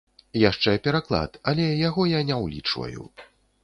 [0.43, 3.11] Яшчэ пераклад, але яго я не ўлічваю.